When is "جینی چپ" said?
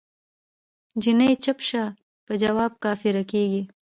1.01-1.59